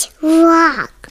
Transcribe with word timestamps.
Let's 0.00 0.22
rock. 0.22 1.10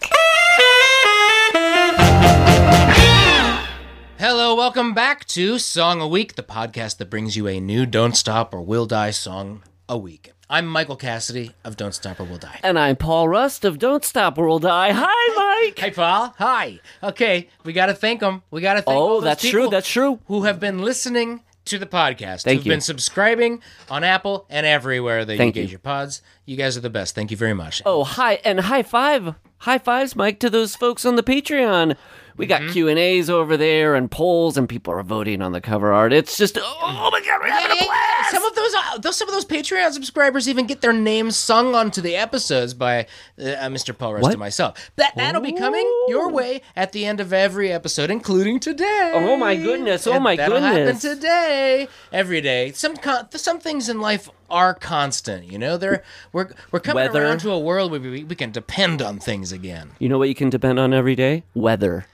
Hello, 4.18 4.56
welcome 4.56 4.96
back 4.96 5.26
to 5.26 5.60
Song 5.60 6.02
a 6.02 6.08
Week, 6.08 6.34
the 6.34 6.42
podcast 6.42 6.98
that 6.98 7.12
brings 7.12 7.38
you 7.38 7.48
a 7.48 7.60
new 7.60 7.86
Don't 7.86 8.18
Stop 8.18 8.52
or 8.52 8.64
We'll 8.64 8.88
Die 8.88 9.12
song 9.12 9.62
a 9.88 9.96
week. 9.96 10.32
I'm 10.50 10.66
Michael 10.66 10.96
Cassidy 10.96 11.52
of 11.64 11.78
Don't 11.78 11.94
Stop 11.94 12.20
or 12.20 12.24
We'll 12.24 12.40
Die. 12.40 12.60
And 12.64 12.80
I'm 12.80 12.96
Paul 12.96 13.30
Rust 13.30 13.64
of 13.64 13.78
Don't 13.78 14.04
Stop 14.04 14.40
or 14.40 14.48
We'll 14.48 14.58
Die. 14.58 14.92
Hi, 14.92 15.66
Mike. 15.68 15.78
Hey, 15.78 15.92
Paul. 15.92 16.34
Hi. 16.40 16.80
Okay, 17.04 17.48
we 17.64 17.74
got 17.74 17.88
to 17.88 17.94
thank 17.94 18.22
them. 18.22 18.42
We 18.50 18.62
got 18.62 18.74
to 18.74 18.82
thank 18.82 18.98
oh, 18.98 19.00
all 19.02 19.10
Oh, 19.10 19.14
those 19.16 19.24
that's 19.26 19.44
people 19.44 19.60
true. 19.60 19.70
That's 19.70 19.88
true. 19.88 20.20
who 20.26 20.44
have 20.46 20.60
been 20.60 20.80
listening 20.80 21.42
to 21.70 21.80
the 21.80 21.86
podcast. 21.86 22.44
Thank 22.44 22.60
who've 22.60 22.66
you. 22.66 22.72
been 22.72 22.82
subscribing 22.82 23.62
on 23.90 24.04
Apple 24.04 24.46
and 24.50 24.66
everywhere 24.66 25.26
that 25.26 25.38
Thank 25.38 25.56
you 25.56 25.62
you. 25.62 25.68
get 25.68 25.72
your 25.72 25.80
pods. 25.80 26.22
You 26.46 26.58
guys 26.58 26.78
are 26.78 26.82
the 26.82 26.90
best. 26.90 27.16
Thank 27.16 27.32
you 27.32 27.38
very 27.38 27.54
much. 27.54 27.82
Oh, 27.86 28.04
hi 28.04 28.40
and 28.44 28.60
high 28.60 28.84
five, 28.84 29.36
high 29.60 29.78
fives, 29.78 30.16
Mike, 30.16 30.40
to 30.40 30.50
those 30.50 30.76
folks 30.76 31.06
on 31.06 31.16
the 31.16 31.24
Patreon. 31.24 31.96
We 32.40 32.46
got 32.46 32.62
Mm-hmm. 32.62 32.72
Q 32.72 32.88
and 32.88 32.98
A's 32.98 33.30
over 33.30 33.58
there 33.58 33.96
and 33.96 34.10
polls, 34.10 34.58
and 34.58 34.68
people 34.68 34.94
are 34.94 35.04
voting 35.04 35.42
on 35.42 35.52
the 35.52 35.62
cover 35.62 35.92
art. 35.94 36.12
It's 36.14 36.38
just 36.38 36.58
oh 36.60 37.10
my 37.12 37.20
god, 37.22 37.40
we're 37.42 37.50
having 37.52 37.78
a 37.78 37.86
blast. 37.86 38.32
Some 38.32 38.46
of 38.46 38.56
those, 38.56 38.74
uh, 38.76 38.98
those, 39.00 39.18
some 39.18 39.28
of 39.28 39.34
those 39.34 39.46
Patreon 39.46 39.92
subscribers 39.92 40.48
even 40.48 40.66
get 40.66 40.82
their 40.82 40.94
names 40.94 41.36
sung 41.36 41.76
onto 41.76 42.00
the 42.02 42.16
episodes 42.16 42.74
by 42.74 43.08
uh, 43.40 43.44
uh, 43.44 43.68
Mr. 43.70 43.96
Paul 43.98 44.14
Rust 44.14 44.24
What? 44.24 44.32
and 44.34 44.40
myself. 44.40 44.92
That 44.96 45.14
that'll 45.18 45.42
be 45.42 45.52
coming 45.54 45.86
your 46.08 46.32
way 46.32 46.62
at 46.76 46.92
the 46.94 47.06
end 47.06 47.20
of 47.20 47.34
every 47.34 47.72
episode, 47.72 48.10
including 48.10 48.60
today. 48.60 49.12
Oh 49.16 49.36
my 49.36 49.56
goodness, 49.56 50.08
oh 50.08 50.14
And 50.14 50.24
my 50.24 50.36
that'll 50.38 50.60
goodness. 50.60 51.04
happen 51.04 51.18
today, 51.20 51.88
every 52.14 52.40
day. 52.42 52.72
Some 52.72 52.96
con- 52.98 53.30
some 53.32 53.60
things 53.60 53.90
in 53.90 54.00
life 54.00 54.30
are 54.50 54.74
constant. 54.74 55.52
You 55.52 55.58
know, 55.58 55.76
they're 55.78 56.04
we're 56.32 56.52
we're 56.72 56.80
coming 56.80 57.04
Weather. 57.04 57.24
around 57.26 57.40
to 57.42 57.52
a 57.52 57.60
world 57.60 57.92
where 57.92 58.00
we, 58.00 58.24
we 58.24 58.36
can 58.36 58.52
depend 58.52 59.02
on 59.02 59.20
things 59.20 59.52
again. 59.52 59.92
You 60.00 60.08
know 60.08 60.18
what 60.18 60.30
you 60.30 60.36
can 60.36 60.50
depend 60.50 60.80
on 60.80 60.94
every 60.94 61.16
day? 61.16 61.44
Weather. 61.54 62.06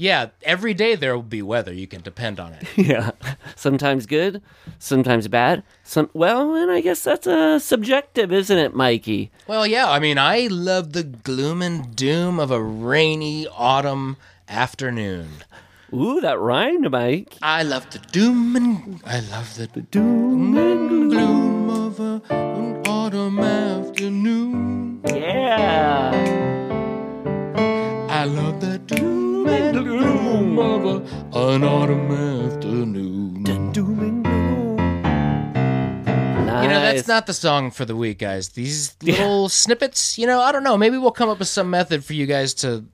Yeah, 0.00 0.30
every 0.44 0.72
day 0.72 0.94
there 0.94 1.14
will 1.14 1.22
be 1.22 1.42
weather. 1.42 1.74
You 1.74 1.86
can 1.86 2.00
depend 2.00 2.40
on 2.40 2.54
it. 2.54 2.66
Yeah, 2.90 3.10
sometimes 3.54 4.06
good, 4.06 4.40
sometimes 4.78 5.28
bad. 5.28 5.62
Some 5.84 6.08
well, 6.14 6.54
and 6.54 6.70
I 6.70 6.80
guess 6.80 7.04
that's 7.04 7.26
uh, 7.26 7.58
subjective, 7.58 8.32
isn't 8.32 8.56
it, 8.56 8.74
Mikey? 8.74 9.30
Well, 9.46 9.66
yeah, 9.66 9.90
I 9.90 9.98
mean, 9.98 10.16
I 10.16 10.46
love 10.50 10.94
the 10.94 11.02
gloom 11.02 11.60
and 11.60 11.94
doom 11.94 12.40
of 12.40 12.50
a 12.50 12.62
rainy 12.62 13.46
autumn 13.48 14.16
afternoon. 14.48 15.28
Ooh, 15.92 16.22
that 16.22 16.38
rhymed, 16.38 16.90
Mike. 16.90 17.36
I 17.42 17.62
love 17.62 17.90
the 17.90 17.98
doom 17.98 18.56
and 18.56 19.02
I 19.04 19.20
love 19.20 19.54
the 19.56 19.66
doom 19.66 20.56
and 20.56 21.10
gloom 21.10 21.68
of 21.68 22.00
a, 22.00 22.22
of 30.60 30.84
a, 30.84 31.38
an 31.38 31.64
autumn 31.64 32.10
afternoon. 32.10 33.42
Doom 33.72 34.00
and 34.00 34.24
gloom. 34.24 34.76
Nice. 36.46 36.62
You 36.64 36.68
know, 36.70 36.80
that's 36.80 37.08
not 37.08 37.26
the 37.26 37.34
song 37.34 37.70
for 37.70 37.84
the 37.84 37.96
week, 37.96 38.18
guys. 38.18 38.50
These 38.50 38.96
little 39.02 39.48
snippets, 39.48 40.18
you 40.18 40.26
know, 40.26 40.40
I 40.40 40.52
don't 40.52 40.64
know. 40.64 40.76
Maybe 40.76 40.98
we'll 40.98 41.12
come 41.12 41.28
up 41.28 41.38
with 41.38 41.48
some 41.48 41.70
method 41.70 42.04
for 42.04 42.12
you 42.12 42.26
guys 42.26 42.54
to, 42.54 42.84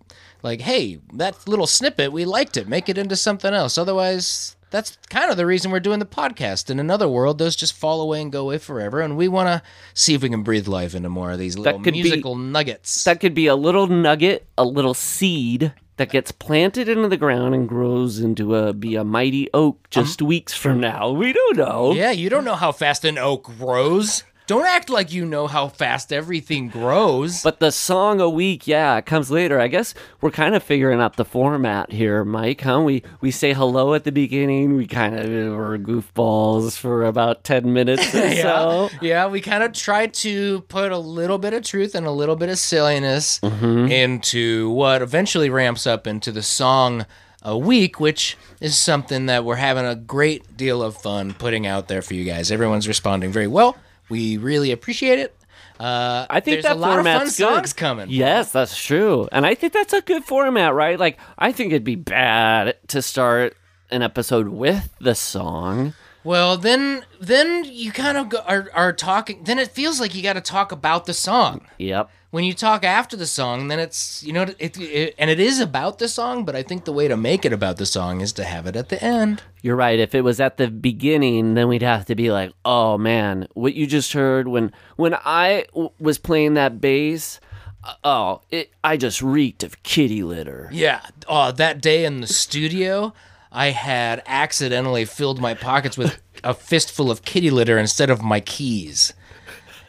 like, 0.43 0.61
hey, 0.61 1.01
that 1.15 1.49
little 1.49 1.67
snippet, 1.67 2.13
we 2.13 2.25
liked 2.25 2.57
it. 2.57 2.69
Make 2.69 2.89
it 2.89 2.99
into 2.99 3.17
something 3.17 3.53
else. 3.53 3.79
Otherwise, 3.79 4.57
that's 4.71 4.99
kind 5.09 5.31
of 5.31 5.37
the 5.37 5.47
reason 5.47 5.71
we're 5.71 5.81
doing 5.81 5.99
the 6.01 6.07
podcast. 6.07 6.71
In 6.71 6.79
another 6.79 7.09
world, 7.09 7.39
those 7.39 7.57
just 7.57 7.73
fall 7.73 8.01
away 8.01 8.21
and 8.21 8.31
go 8.31 8.43
away 8.43 8.59
forever. 8.59 9.01
And 9.01 9.17
we 9.17 9.27
want 9.29 9.49
to 9.49 9.63
see 9.95 10.15
if 10.15 10.23
we 10.23 10.29
can 10.29 10.43
breathe 10.43 10.69
life 10.69 10.95
into 10.95 11.09
more 11.09 11.33
of 11.33 11.39
these 11.39 11.57
little 11.57 11.81
could 11.81 11.95
be- 11.95 12.03
musical 12.03 12.37
nuggets. 12.37 13.05
That 13.05 13.21
could 13.21 13.35
be 13.35 13.47
a 13.47 13.57
little 13.57 13.87
nugget, 13.87 14.47
a 14.59 14.65
little 14.65 14.95
seed 14.95 15.73
that 15.97 16.11
gets 16.11 16.31
planted 16.33 16.89
into 16.89 17.09
the 17.09 17.17
ground 17.17 17.55
and 17.55 17.69
grows 17.69 18.19
into 18.19 18.55
a 18.55 18.73
be 18.73 18.97
a 18.97 19.05
mighty 19.05 19.49
oak 19.55 19.89
just 19.91 20.21
uh-huh. 20.21 20.29
weeks 20.29 20.55
from 20.55 20.81
now. 20.81 21.11
We 21.11 21.33
don't 21.33 21.57
know. 21.57 21.93
yeah, 21.93 22.11
you 22.11 22.29
don't 22.29 22.45
know 22.45 22.55
how 22.57 22.73
fast 22.73 23.05
an 23.05 23.19
oak 23.19 23.45
grows. 23.59 24.25
Don't 24.47 24.65
act 24.67 24.89
like 24.89 25.13
you 25.13 25.25
know 25.27 25.49
how 25.49 25.67
fast 25.67 26.13
everything 26.13 26.69
grows. 26.69 27.43
But 27.43 27.59
the 27.59 27.73
song 27.73 28.21
a 28.21 28.31
week, 28.31 28.69
yeah, 28.69 28.97
it 28.97 29.05
comes 29.05 29.29
later. 29.29 29.59
I 29.59 29.67
guess 29.67 29.93
we're 30.21 30.31
kind 30.31 30.55
of 30.55 30.63
figuring 30.63 31.01
out 31.01 31.17
the 31.17 31.25
format 31.25 31.91
here, 31.91 32.25
Mike. 32.25 32.61
Huh? 32.61 32.81
We 32.83 33.03
we 33.21 33.33
say 33.33 33.53
hello 33.55 33.95
at 33.95 34.05
the 34.05 34.13
beginning. 34.13 34.77
We 34.77 34.87
kind 34.87 35.17
of 35.19 35.27
are 35.59 35.77
goofballs 35.79 36.79
for 36.79 37.05
about 37.05 37.43
ten 37.43 37.73
minutes 37.73 38.15
or 38.15 38.19
yeah, 38.29 38.43
so. 38.43 38.91
yeah, 39.03 39.27
we 39.27 39.41
kind 39.41 39.65
of 39.65 39.73
tried 39.73 40.15
to 40.15 40.61
put 40.69 40.93
a 40.93 40.99
little 40.99 41.39
bit 41.39 41.53
of 41.53 41.65
truth 41.65 41.95
and 41.97 42.07
a 42.07 42.13
little 42.13 42.37
bit 42.37 42.49
of 42.49 42.59
silliness 42.59 43.41
Mm-hmm. 43.41 43.87
into 43.91 44.71
what 44.71 45.03
eventually 45.03 45.51
ramps 45.51 45.87
up 45.87 46.07
into 46.07 46.31
the 46.31 46.43
song 46.43 47.05
a 47.43 47.57
week, 47.57 47.99
which 48.01 48.37
is 48.61 48.77
something 48.79 49.27
that 49.27 49.45
we're 49.45 49.57
having 49.57 49.85
a 49.85 49.95
great 49.95 50.57
deal 50.57 50.83
of 50.83 50.97
fun 50.97 51.35
putting 51.35 51.67
out 51.67 51.89
there 51.89 52.03
for 52.03 52.15
you 52.15 52.25
guys. 52.25 52.51
Everyone's 52.53 52.87
responding 52.89 53.31
very 53.33 53.47
well. 53.47 53.77
We 54.09 54.37
really 54.37 54.73
appreciate 54.73 55.19
it. 55.19 55.37
Uh, 55.79 56.27
I 56.31 56.41
think 56.41 56.55
there's 56.55 56.65
that 56.65 56.77
a 56.77 56.79
lot 56.79 56.99
of 56.99 57.05
fun 57.05 57.25
good. 57.25 57.33
songs 57.33 57.73
coming. 57.73 58.07
Yes, 58.09 58.53
that's 58.53 58.83
true, 58.83 59.29
and 59.31 59.45
I 59.45 59.55
think 59.55 59.73
that's 59.75 59.93
a 59.93 60.01
good 60.01 60.25
format, 60.25 60.75
right? 60.75 60.99
Like, 60.99 61.19
I 61.39 61.53
think 61.53 61.73
it'd 61.73 61.85
be 61.85 61.97
bad 61.97 62.77
to 62.89 63.03
start 63.03 63.57
an 63.91 64.03
episode 64.03 64.49
with 64.49 64.95
the 65.01 65.15
song. 65.15 65.93
Well, 66.25 66.57
then, 66.57 67.05
then 67.21 67.65
you 67.65 67.93
kind 67.93 68.17
of 68.17 68.31
go, 68.31 68.39
are 68.39 68.71
are 68.75 68.93
talking. 68.93 69.45
Then 69.45 69.59
it 69.59 69.69
feels 69.69 70.01
like 70.01 70.15
you 70.15 70.23
got 70.23 70.33
to 70.33 70.41
talk 70.41 70.73
about 70.73 71.07
the 71.07 71.15
song. 71.15 71.67
Yep. 71.79 72.11
When 72.37 72.45
you 72.45 72.53
talk 72.53 72.85
after 72.85 73.17
the 73.17 73.27
song, 73.27 73.69
then 73.69 73.79
it's 73.79 74.23
you 74.23 74.31
know 74.31 74.43
it, 74.43 74.79
it 74.79 75.15
and 75.19 75.31
it 75.31 75.41
is 75.41 75.59
about 75.59 75.99
the 75.99 76.07
song, 76.07 76.45
but 76.45 76.55
I 76.55 76.63
think 76.63 76.85
the 76.85 76.93
way 76.93 77.09
to 77.09 77.17
make 77.17 77.47
it 77.47 77.53
about 77.55 77.79
the 77.79 77.87
song 77.87 78.21
is 78.21 78.31
to 78.35 78.45
have 78.45 78.67
it 78.67 78.77
at 78.77 78.91
the 78.91 79.03
end. 79.03 79.43
You're 79.63 79.75
right. 79.75 79.99
If 79.99 80.15
it 80.15 80.21
was 80.21 80.39
at 80.39 80.59
the 80.59 80.69
beginning, 80.69 81.55
then 81.55 81.67
we'd 81.67 81.81
have 81.81 82.05
to 82.05 82.15
be 82.15 82.31
like, 82.31 82.53
"Oh 82.63 82.99
man, 82.99 83.49
what 83.55 83.73
you 83.73 83.87
just 83.87 84.13
heard 84.13 84.49
when 84.49 84.71
when 84.97 85.15
I 85.25 85.65
w- 85.73 85.93
was 85.99 86.19
playing 86.19 86.53
that 86.55 86.79
bass, 86.79 87.41
uh, 87.83 87.95
oh, 88.05 88.43
it 88.51 88.71
I 88.85 88.99
just 88.99 89.23
reeked 89.23 89.63
of 89.63 89.83
kitty 89.83 90.23
litter." 90.23 90.69
Yeah. 90.71 91.01
Oh, 91.27 91.53
that 91.53 91.81
day 91.81 92.05
in 92.05 92.21
the 92.21 92.27
studio, 92.27 93.15
I 93.51 93.71
had 93.71 94.23
accidentally 94.27 95.07
filled 95.07 95.41
my 95.41 95.55
pockets 95.55 95.97
with 95.97 96.21
a 96.45 96.53
fistful 96.53 97.11
of 97.11 97.25
kitty 97.25 97.49
litter 97.49 97.79
instead 97.79 98.11
of 98.11 98.21
my 98.21 98.41
keys. 98.41 99.15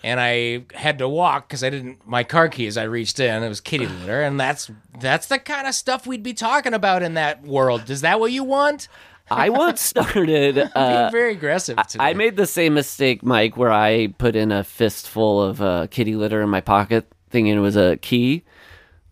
And 0.03 0.19
I 0.19 0.65
had 0.73 0.99
to 0.99 1.09
walk 1.09 1.47
because 1.47 1.63
I 1.63 1.69
didn't 1.69 2.07
my 2.07 2.23
car 2.23 2.49
keys. 2.49 2.77
I 2.77 2.83
reached 2.83 3.19
in, 3.19 3.43
it 3.43 3.49
was 3.49 3.61
kitty 3.61 3.87
litter, 3.87 4.21
and 4.21 4.39
that's 4.39 4.69
that's 4.99 5.27
the 5.27 5.39
kind 5.39 5.67
of 5.67 5.73
stuff 5.73 6.05
we'd 6.07 6.23
be 6.23 6.33
talking 6.33 6.73
about 6.73 7.03
in 7.03 7.15
that 7.15 7.43
world. 7.43 7.89
Is 7.89 8.01
that 8.01 8.19
what 8.19 8.31
you 8.31 8.43
want? 8.43 8.87
I 9.29 9.49
once 9.49 9.81
started. 9.93 10.57
Uh, 10.57 11.09
Being 11.09 11.11
very 11.11 11.31
aggressive. 11.33 11.77
Today. 11.87 12.03
I 12.03 12.13
made 12.13 12.35
the 12.35 12.45
same 12.45 12.73
mistake, 12.73 13.23
Mike, 13.23 13.57
where 13.57 13.71
I 13.71 14.07
put 14.17 14.35
in 14.35 14.51
a 14.51 14.63
fistful 14.63 15.41
of 15.41 15.61
uh, 15.61 15.87
kitty 15.87 16.15
litter 16.15 16.41
in 16.41 16.49
my 16.49 16.61
pocket, 16.61 17.11
thinking 17.29 17.53
it 17.53 17.59
was 17.59 17.75
a 17.75 17.97
key, 17.97 18.43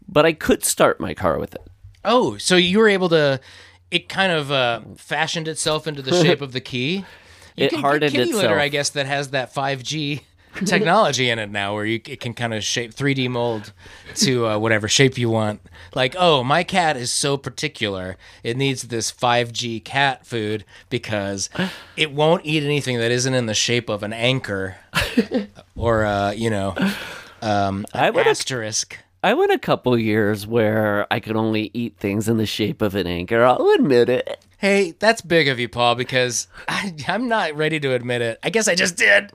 but 0.07 0.25
I 0.25 0.33
could 0.33 0.63
start 0.63 0.99
my 0.99 1.13
car 1.13 1.39
with 1.39 1.55
it. 1.55 1.63
Oh, 2.03 2.37
so 2.37 2.55
you 2.55 2.79
were 2.79 2.87
able 2.87 3.09
to? 3.09 3.39
It 3.91 4.09
kind 4.09 4.31
of 4.31 4.51
uh, 4.51 4.81
fashioned 4.97 5.47
itself 5.47 5.87
into 5.87 6.01
the 6.01 6.11
shape 6.23 6.41
of 6.41 6.51
the 6.53 6.61
key. 6.61 7.05
You 7.55 7.65
It 7.65 7.69
can 7.69 7.79
hardened 7.79 8.11
get 8.13 8.25
kitty 8.25 8.33
litter. 8.33 8.59
I 8.59 8.67
guess, 8.69 8.89
that 8.91 9.05
has 9.05 9.29
that 9.31 9.53
five 9.53 9.81
G 9.83 10.21
technology 10.65 11.29
in 11.29 11.39
it 11.39 11.49
now, 11.49 11.73
where 11.73 11.85
you 11.85 12.01
it 12.07 12.19
can 12.19 12.33
kind 12.33 12.53
of 12.53 12.63
shape 12.63 12.93
three 12.93 13.13
D 13.13 13.27
mold 13.27 13.73
to 14.15 14.47
uh, 14.47 14.57
whatever 14.57 14.87
shape 14.87 15.17
you 15.17 15.29
want. 15.29 15.61
Like, 15.93 16.15
oh, 16.17 16.43
my 16.43 16.63
cat 16.63 16.97
is 16.97 17.11
so 17.11 17.37
particular; 17.37 18.17
it 18.43 18.57
needs 18.57 18.83
this 18.83 19.11
five 19.11 19.51
G 19.51 19.79
cat 19.79 20.25
food 20.25 20.65
because 20.89 21.49
it 21.97 22.11
won't 22.11 22.45
eat 22.45 22.63
anything 22.63 22.97
that 22.99 23.11
isn't 23.11 23.33
in 23.33 23.45
the 23.45 23.53
shape 23.53 23.89
of 23.89 24.03
an 24.03 24.13
anchor 24.13 24.77
or 25.75 26.05
uh, 26.05 26.31
you 26.31 26.49
know, 26.49 26.75
um, 27.41 27.85
I 27.93 28.09
would 28.09 28.27
asterisk. 28.27 28.97
I 29.23 29.33
went 29.33 29.51
a 29.51 29.57
couple 29.57 29.97
years 29.97 30.45
where 30.45 31.07
I 31.09 31.19
could 31.19 31.35
only 31.35 31.71
eat 31.73 31.97
things 31.97 32.29
in 32.29 32.37
the 32.37 32.45
shape 32.45 32.83
of 32.83 32.93
an 32.93 33.07
anchor. 33.07 33.43
I'll 33.43 33.71
admit 33.71 34.07
it. 34.07 34.45
Hey, 34.59 34.93
that's 34.99 35.21
big 35.21 35.47
of 35.47 35.59
you, 35.59 35.67
Paul, 35.67 35.95
because 35.95 36.47
I, 36.67 36.93
I'm 37.07 37.27
not 37.27 37.55
ready 37.55 37.79
to 37.79 37.93
admit 37.93 38.21
it. 38.21 38.37
I 38.43 38.51
guess 38.51 38.67
I 38.67 38.75
just 38.75 38.97
did. 38.97 39.31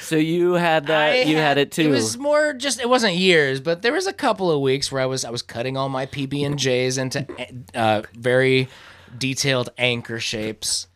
So 0.00 0.16
you 0.16 0.52
had 0.52 0.86
that. 0.86 1.12
I 1.12 1.22
you 1.22 1.36
had, 1.36 1.58
it 1.58 1.72
too. 1.72 1.82
It 1.82 1.90
was 1.90 2.16
more 2.18 2.52
just. 2.52 2.80
It 2.80 2.88
wasn't 2.88 3.14
years, 3.16 3.60
but 3.60 3.82
there 3.82 3.92
was 3.92 4.06
a 4.06 4.12
couple 4.12 4.50
of 4.50 4.60
weeks 4.60 4.92
where 4.92 5.02
I 5.02 5.06
was 5.06 5.24
I 5.24 5.30
was 5.30 5.42
cutting 5.42 5.76
all 5.76 5.88
my 5.88 6.06
PB 6.06 6.44
and 6.44 6.58
J's 6.58 6.98
into 6.98 7.26
uh, 7.74 8.02
very 8.14 8.68
detailed 9.16 9.70
anchor 9.78 10.20
shapes. 10.20 10.88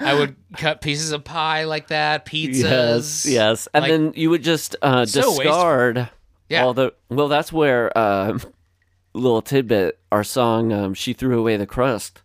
I 0.00 0.14
would 0.14 0.36
cut 0.56 0.80
pieces 0.80 1.12
of 1.12 1.24
pie 1.24 1.64
like 1.64 1.88
that, 1.88 2.26
pizzas. 2.26 2.62
yes, 2.62 3.26
yes, 3.26 3.68
and 3.74 3.82
Like- 3.82 3.90
then 3.90 4.12
you 4.16 4.30
would 4.30 4.42
just 4.42 4.76
uh, 4.82 5.04
So 5.06 5.20
wasteful. 5.20 5.42
discard 5.44 6.08
Yeah. 6.48 6.64
all 6.64 6.74
the. 6.74 6.94
Well, 7.08 7.28
that's 7.28 7.52
where 7.52 7.96
uh, 7.96 8.38
little 9.12 9.42
tidbit. 9.42 9.98
Our 10.12 10.24
song, 10.24 10.72
um, 10.72 10.94
"She 10.94 11.12
Threw 11.12 11.38
Away 11.38 11.56
the 11.56 11.66
Crust." 11.66 12.22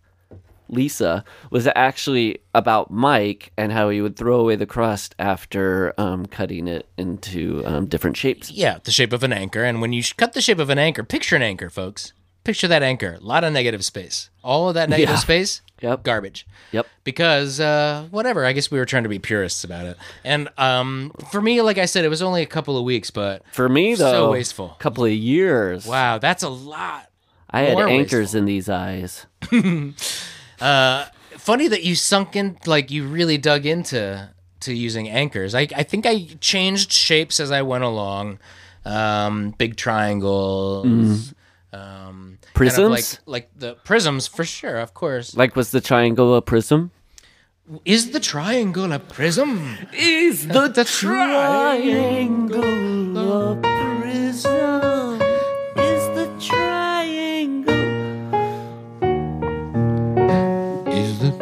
Lisa 0.69 1.24
was 1.51 1.68
actually 1.75 2.39
about 2.54 2.92
Mike 2.92 3.51
and 3.57 3.71
how 3.71 3.89
he 3.89 4.01
would 4.01 4.16
throw 4.16 4.39
away 4.39 4.56
the 4.56 4.66
crust 4.66 5.16
after 5.19 5.94
um, 6.00 6.25
cutting 6.25 6.68
it 6.68 6.88
into 6.98 7.63
um, 7.66 7.86
different 7.88 8.16
shapes. 8.18 8.51
Yeah, 8.51 8.80
the 8.83 8.92
shape 8.92 9.13
of 9.13 9.24
an 9.24 9.33
anchor. 9.33 9.63
And 9.63 9.81
when 9.81 9.94
you 9.94 10.04
cut 10.18 10.33
the 10.33 10.42
shape 10.42 10.60
of 10.60 10.69
an 10.69 10.77
anchor, 10.80 11.04
picture 11.04 11.36
an 11.36 11.42
anchor, 11.42 11.69
folks. 11.69 12.13
Picture 12.45 12.68
that 12.69 12.81
anchor. 12.83 13.18
A 13.19 13.24
lot 13.24 13.44
of 13.44 13.51
negative 13.51 13.83
space. 13.83 14.30
All 14.44 14.69
of 14.69 14.75
that 14.75 14.89
negative 14.89 15.16
Yeah. 15.16 15.19
space, 15.19 15.62
Yep. 15.81 16.04
garbage. 16.04 16.48
Yep. 16.71 16.88
Because 17.04 17.60
uh, 17.60 18.07
whatever, 18.12 18.45
I 18.45 18.54
guess 18.54 18.71
we 18.71 18.80
were 18.80 18.86
trying 18.86 19.04
to 19.04 19.10
be 19.10 19.19
purists 19.19 19.63
about 19.66 19.86
it. 19.86 19.98
And 20.24 20.48
um, 20.57 21.12
for 21.31 21.42
me, 21.42 21.62
like 21.62 21.77
I 21.77 21.86
said, 21.86 22.06
it 22.06 22.10
was 22.10 22.21
only 22.21 22.42
a 22.42 22.45
couple 22.48 22.77
of 22.77 22.86
weeks, 22.86 23.12
but 23.12 23.44
For 23.51 23.68
me, 23.68 23.94
though, 23.95 24.12
So 24.12 24.31
wasteful. 24.31 24.75
a 24.80 24.81
couple 24.81 25.04
of 25.06 25.12
years. 25.12 25.86
wow, 25.86 26.18
that's 26.18 26.42
a 26.44 26.50
lot. 26.50 27.07
I 27.51 27.62
had 27.62 27.80
anchors 27.80 28.19
wasteful. 28.19 28.39
in 28.39 28.45
these 28.45 28.69
eyes. 28.69 29.25
Funny 30.59 31.67
that 31.67 31.83
you 31.83 31.95
sunk 31.95 32.35
in, 32.35 32.57
like 32.65 32.91
you 32.91 33.07
really 33.07 33.38
dug 33.38 33.65
into 33.65 34.29
to 34.61 34.73
using 34.73 35.09
anchors. 35.09 35.56
I, 35.56 35.67
I 35.75 35.83
think 35.83 36.06
I 36.06 36.27
changed 36.41 36.91
shapes 36.91 37.39
as 37.39 37.50
I 37.51 37.61
went 37.61 37.83
along. 37.83 38.39
Um, 38.85 39.51
big 39.57 39.75
triangles. 39.77 41.33
Um, 41.71 42.39
kind 42.44 42.44
of 42.44 42.53
Prisms? 42.53 42.89
like 42.89 43.06
like 43.25 43.50
the 43.57 43.75
prisms 43.83 44.27
for 44.27 44.44
sure, 44.44 44.77
of 44.77 44.94
course. 44.94 45.35
Like, 45.35 45.56
was 45.56 45.71
the 45.71 45.81
triangle 45.81 46.35
a 46.35 46.41
prism? 46.41 46.91
Is 47.85 48.11
the 48.11 48.19
triangle 48.19 48.91
a 48.91 49.00
prism? 49.00 49.77
Is 49.94 50.47
the, 50.47 50.67
The 50.67 50.83
triangle 50.83 52.63
a 53.51 53.56
prism? 53.61 54.58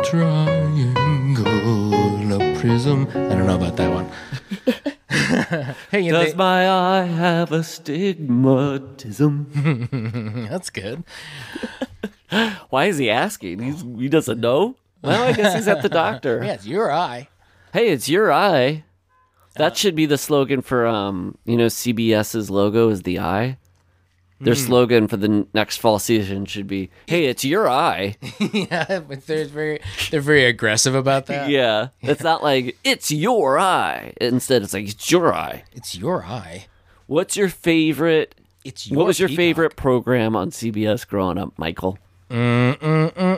Triangle 0.09 1.47
a 2.33 2.59
prism? 2.59 3.07
I 3.09 3.13
don't 3.13 3.45
know 3.45 3.55
about 3.55 3.75
that 3.75 3.93
one. 3.93 4.09
hey, 5.91 6.09
Does 6.09 6.31
know, 6.31 6.37
my 6.37 6.69
eye 6.69 7.03
have 7.03 7.51
a 7.51 7.59
stigmatism? 7.59 10.47
that's 10.49 10.69
good. 10.69 11.03
Why 12.69 12.85
is 12.85 12.97
he 12.97 13.09
asking? 13.09 13.59
He's, 13.59 13.81
he 13.81 14.07
doesn't 14.07 14.39
know. 14.39 14.77
Well, 15.01 15.23
I 15.23 15.33
guess 15.33 15.55
he's 15.55 15.67
at 15.67 15.81
the 15.81 15.89
doctor. 15.89 16.41
Yeah, 16.43 16.53
it's 16.53 16.65
your 16.65 16.89
eye. 16.91 17.27
Hey, 17.73 17.89
it's 17.89 18.07
your 18.07 18.31
eye. 18.31 18.85
That 19.55 19.75
should 19.75 19.95
be 19.95 20.05
the 20.05 20.17
slogan 20.17 20.61
for 20.61 20.87
um, 20.87 21.37
you 21.45 21.57
know, 21.57 21.65
CBS's 21.65 22.49
logo 22.49 22.87
is 22.89 23.01
the 23.01 23.19
eye. 23.19 23.57
Their 24.39 24.55
slogan 24.55 25.07
for 25.07 25.17
the 25.17 25.47
next 25.53 25.77
fall 25.77 25.97
season 25.99 26.45
should 26.45 26.67
be, 26.67 26.89
"Hey, 27.07 27.25
it's 27.25 27.43
your 27.43 27.67
eye." 27.67 28.15
yeah, 28.39 28.99
but 28.99 29.25
they're 29.25 29.45
very 29.45 29.79
they're 30.11 30.21
very 30.21 30.45
aggressive 30.45 30.93
about 30.93 31.25
that. 31.25 31.49
yeah, 31.49 31.87
it's 32.01 32.21
not 32.23 32.43
like 32.43 32.77
it's 32.83 33.11
your 33.11 33.57
eye. 33.57 34.13
Instead, 34.21 34.61
it's 34.61 34.73
like 34.73 34.87
it's 34.89 35.11
your 35.11 35.33
eye. 35.33 35.63
It's 35.73 35.95
your 35.95 36.23
eye. 36.23 36.67
What's 37.07 37.35
your 37.35 37.49
favorite? 37.49 38.35
It's 38.63 38.87
your 38.89 38.97
What 38.97 39.07
was 39.07 39.19
your 39.19 39.29
peacock. 39.29 39.37
favorite 39.37 39.75
program 39.75 40.35
on 40.35 40.51
CBS 40.51 41.07
growing 41.07 41.37
up, 41.37 41.53
Michael? 41.57 41.97
I 42.29 43.37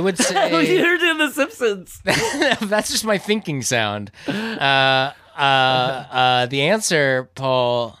would 0.00 0.18
say 0.18 0.76
You're 0.76 0.98
doing 0.98 1.18
The 1.18 1.30
Simpsons. 1.30 2.00
that's 2.04 2.90
just 2.90 3.04
my 3.04 3.18
thinking 3.18 3.62
sound. 3.62 4.12
Uh, 4.28 5.12
uh, 5.36 5.40
uh, 5.40 6.46
the 6.46 6.62
answer, 6.62 7.28
Paul, 7.34 7.98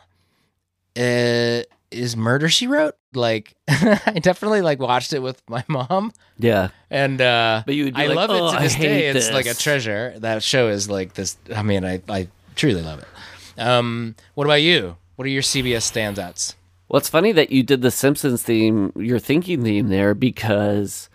uh, 0.96 1.62
is 1.90 2.16
Murder 2.16 2.48
She 2.48 2.66
Wrote. 2.66 2.94
Like, 3.14 3.54
I 3.68 4.18
definitely 4.20 4.60
like 4.60 4.78
watched 4.78 5.12
it 5.12 5.20
with 5.22 5.42
my 5.48 5.64
mom, 5.68 6.12
yeah, 6.38 6.68
and 6.90 7.20
uh, 7.20 7.62
But 7.64 7.74
you 7.74 7.84
would 7.84 7.94
be 7.94 8.02
I 8.02 8.06
like, 8.08 8.16
love 8.16 8.30
"Oh, 8.30 8.48
it 8.48 8.56
to 8.56 8.62
this 8.62 8.74
day. 8.74 9.06
hate 9.06 9.16
It's 9.16 9.30
like 9.30 9.46
a 9.46 9.54
treasure. 9.54 10.14
That 10.18 10.42
show 10.42 10.68
is 10.68 10.90
like 10.90 11.14
this. 11.14 11.36
I 11.54 11.62
mean, 11.62 11.84
I 11.84 12.02
I 12.08 12.28
truly 12.54 12.82
love 12.82 13.00
it. 13.00 13.60
Um, 13.60 14.16
what 14.34 14.44
about 14.44 14.62
you? 14.62 14.96
What 15.16 15.24
are 15.24 15.30
your 15.30 15.42
CBS 15.42 15.90
standouts? 15.90 16.54
Well, 16.88 16.98
it's 16.98 17.08
funny 17.08 17.32
that 17.32 17.50
you 17.50 17.62
did 17.62 17.80
the 17.82 17.90
Simpsons 17.90 18.42
theme, 18.42 18.92
your 18.96 19.18
thinking 19.18 19.64
theme 19.64 19.88
there, 19.88 20.14
because 20.14 21.08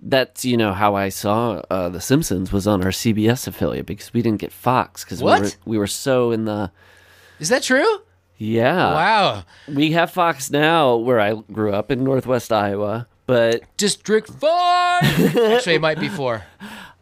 that's 0.00 0.44
you 0.44 0.56
know 0.56 0.72
how 0.72 0.96
I 0.96 1.08
saw 1.10 1.62
uh, 1.70 1.88
the 1.88 2.00
Simpsons 2.00 2.52
was 2.52 2.66
on 2.66 2.82
our 2.82 2.90
CBS 2.90 3.46
affiliate 3.46 3.86
because 3.86 4.12
we 4.12 4.20
didn't 4.20 4.40
get 4.40 4.52
Fox 4.52 5.04
because 5.04 5.22
we 5.22 5.30
were 5.30 5.50
we 5.64 5.78
were 5.78 5.86
so 5.86 6.32
in 6.32 6.44
the 6.44 6.70
Is 7.38 7.48
that 7.50 7.62
true? 7.62 8.00
Yeah 8.38 8.92
wow. 8.92 9.44
we 9.68 9.92
have 9.92 10.10
Fox 10.10 10.50
now 10.50 10.96
where 10.96 11.20
I 11.20 11.34
grew 11.34 11.72
up 11.72 11.90
in 11.90 12.04
Northwest 12.04 12.52
Iowa, 12.52 13.06
but 13.26 13.62
District 13.76 14.28
Five. 14.28 15.36
Actually, 15.36 15.76
it 15.76 15.80
might 15.80 16.00
be 16.00 16.08
four. 16.08 16.44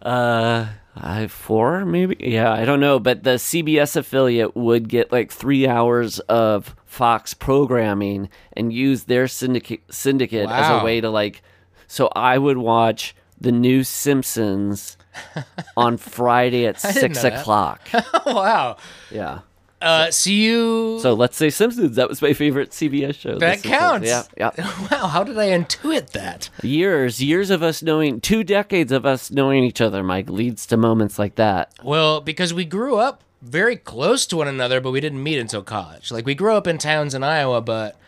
uh 0.02 0.66
I 0.96 1.26
four 1.26 1.84
maybe 1.84 2.16
yeah 2.20 2.52
I 2.52 2.64
don't 2.64 2.80
know, 2.80 2.98
but 2.98 3.24
the 3.24 3.36
CBS 3.36 3.96
affiliate 3.96 4.54
would 4.56 4.88
get 4.88 5.10
like 5.10 5.32
three 5.32 5.66
hours 5.66 6.20
of 6.20 6.74
Fox 6.84 7.34
programming 7.34 8.28
and 8.52 8.72
use 8.72 9.04
their 9.04 9.26
syndicate 9.26 9.82
syndicate 9.90 10.48
as 10.48 10.70
a 10.70 10.84
way 10.84 11.00
to 11.00 11.10
like. 11.10 11.42
So 11.88 12.08
I 12.14 12.38
would 12.38 12.58
watch 12.58 13.14
the 13.40 13.52
new 13.52 13.82
Simpsons 13.82 14.96
on 15.76 15.96
Friday 15.96 16.66
at 16.66 16.80
six 16.80 17.24
o'clock. 17.24 17.80
wow. 18.26 18.76
yeah. 19.10 19.40
Uh, 19.84 20.10
so 20.10 20.30
you. 20.30 20.98
So 21.02 21.12
let's 21.14 21.36
say 21.36 21.50
Simpsons. 21.50 21.96
That 21.96 22.08
was 22.08 22.22
my 22.22 22.32
favorite 22.32 22.70
CBS 22.70 23.14
show. 23.16 23.38
That 23.38 23.62
counts. 23.62 24.08
Yeah, 24.08 24.22
yeah. 24.36 24.50
Wow, 24.90 25.08
how 25.08 25.24
did 25.24 25.38
I 25.38 25.48
intuit 25.48 26.10
that? 26.10 26.48
Years, 26.62 27.22
years 27.22 27.50
of 27.50 27.62
us 27.62 27.82
knowing, 27.82 28.20
two 28.20 28.44
decades 28.44 28.92
of 28.92 29.04
us 29.04 29.30
knowing 29.30 29.62
each 29.64 29.80
other, 29.80 30.02
Mike, 30.02 30.30
leads 30.30 30.66
to 30.66 30.76
moments 30.76 31.18
like 31.18 31.34
that. 31.34 31.72
Well, 31.82 32.20
because 32.20 32.54
we 32.54 32.64
grew 32.64 32.96
up 32.96 33.22
very 33.42 33.76
close 33.76 34.26
to 34.26 34.36
one 34.36 34.48
another, 34.48 34.80
but 34.80 34.90
we 34.90 35.00
didn't 35.00 35.22
meet 35.22 35.38
until 35.38 35.62
college. 35.62 36.10
Like 36.10 36.24
we 36.24 36.34
grew 36.34 36.54
up 36.54 36.66
in 36.66 36.78
towns 36.78 37.14
in 37.14 37.22
Iowa, 37.22 37.60
but 37.60 37.98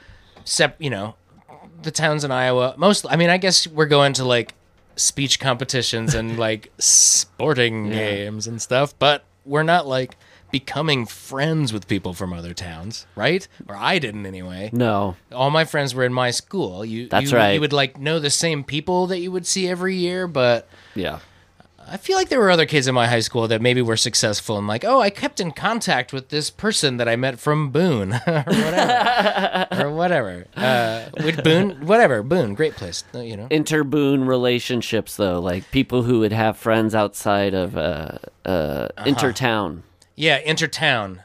sep- 0.44 0.80
you 0.80 0.90
know, 0.90 1.14
the 1.82 1.90
towns 1.90 2.24
in 2.24 2.30
Iowa. 2.30 2.74
Most, 2.78 3.04
I 3.08 3.16
mean, 3.16 3.28
I 3.30 3.36
guess 3.36 3.66
we're 3.66 3.86
going 3.86 4.14
to 4.14 4.24
like 4.24 4.54
speech 4.96 5.38
competitions 5.38 6.14
and 6.14 6.38
like 6.38 6.72
sporting 6.78 7.90
games 7.90 8.46
and 8.46 8.60
stuff, 8.62 8.98
but 8.98 9.24
we're 9.44 9.62
not 9.62 9.86
like 9.86 10.16
becoming 10.60 11.04
friends 11.06 11.70
with 11.72 11.86
people 11.86 12.14
from 12.14 12.32
other 12.32 12.54
towns, 12.54 13.06
right? 13.14 13.46
Or 13.68 13.76
I 13.76 13.98
didn't 13.98 14.24
anyway. 14.24 14.70
No, 14.72 15.16
all 15.30 15.50
my 15.50 15.64
friends 15.66 15.94
were 15.94 16.04
in 16.04 16.14
my 16.14 16.30
school. 16.30 16.82
You 16.84 17.08
That's 17.08 17.30
you, 17.30 17.36
right. 17.36 17.52
You 17.52 17.60
would 17.60 17.74
like 17.74 17.98
know 17.98 18.18
the 18.18 18.30
same 18.30 18.64
people 18.64 19.06
that 19.08 19.18
you 19.20 19.30
would 19.32 19.46
see 19.46 19.68
every 19.68 19.96
year, 19.96 20.26
but 20.26 20.66
yeah. 20.94 21.18
I 21.88 21.98
feel 21.98 22.16
like 22.16 22.30
there 22.30 22.40
were 22.40 22.50
other 22.50 22.66
kids 22.66 22.88
in 22.88 22.96
my 22.96 23.06
high 23.06 23.20
school 23.20 23.46
that 23.46 23.62
maybe 23.62 23.80
were 23.80 23.96
successful 23.96 24.58
and 24.58 24.66
like, 24.66 24.84
oh, 24.84 25.00
I 25.00 25.08
kept 25.08 25.38
in 25.38 25.52
contact 25.52 26.12
with 26.12 26.30
this 26.30 26.50
person 26.50 26.96
that 26.96 27.08
I 27.08 27.14
met 27.14 27.38
from 27.38 27.70
Boone 27.70 28.12
or 28.26 28.42
whatever, 28.44 29.66
or 29.84 29.90
whatever. 29.92 30.46
Uh, 30.56 31.04
with 31.22 31.44
Boone, 31.44 31.86
whatever 31.86 32.24
Boone, 32.24 32.54
great 32.54 32.74
place, 32.74 33.04
uh, 33.14 33.20
you 33.20 33.36
know. 33.36 33.46
interboon 33.50 34.26
relationships 34.26 35.14
though 35.16 35.38
like 35.38 35.70
people 35.70 36.02
who 36.02 36.18
would 36.20 36.32
have 36.32 36.56
friends 36.56 36.92
outside 36.94 37.54
of 37.54 37.76
uh 37.76 38.18
uh 38.44 38.48
Uh-huh. 38.48 39.04
intertown 39.06 39.82
Yeah, 40.16 40.40
intertown. 40.40 41.22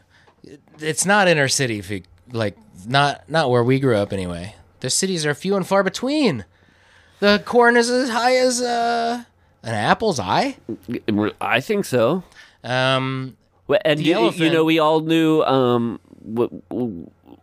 It's 0.79 1.05
not 1.05 1.27
inner 1.27 1.47
city, 1.47 1.79
if 1.79 1.89
you, 1.89 2.03
like 2.31 2.57
not 2.85 3.29
not 3.29 3.49
where 3.49 3.63
we 3.63 3.79
grew 3.79 3.95
up 3.95 4.11
anyway. 4.13 4.55
The 4.81 4.89
cities 4.89 5.25
are 5.25 5.33
few 5.33 5.55
and 5.55 5.65
far 5.65 5.83
between. 5.83 6.45
The 7.19 7.41
corn 7.45 7.77
is 7.77 7.89
as 7.89 8.09
high 8.09 8.35
as 8.35 8.61
uh, 8.61 9.23
an 9.63 9.73
apple's 9.75 10.19
eye. 10.19 10.57
i 11.39 11.59
think 11.61 11.85
so 11.85 12.23
Um, 12.63 13.37
Well, 13.67 13.79
and 13.85 13.99
you, 13.99 14.13
you 14.45 14.49
know 14.51 14.63
we 14.65 14.79
all 14.79 15.01
knew 15.01 15.41
um 15.43 15.99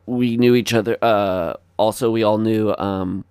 we 0.06 0.36
knew 0.36 0.54
each 0.54 0.74
other 0.74 0.96
uh 1.02 1.54
also 1.76 2.10
we 2.10 2.22
all 2.22 2.38
knew 2.38 2.74
um 2.78 3.24